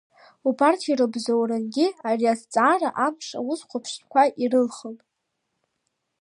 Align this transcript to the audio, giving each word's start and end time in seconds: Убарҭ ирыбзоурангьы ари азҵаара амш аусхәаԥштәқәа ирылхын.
Убарҭ 0.47 0.81
ирыбзоурангьы 0.91 1.87
ари 2.09 2.25
азҵаара 2.33 2.89
амш 3.05 3.27
аусхәаԥштәқәа 3.39 4.23
ирылхын. 4.43 4.95